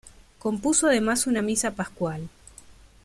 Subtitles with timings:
[0.39, 2.27] Compuso además una misa pascual.